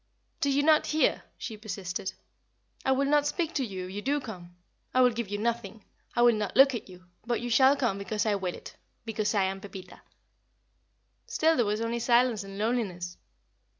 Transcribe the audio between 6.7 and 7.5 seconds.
at you; but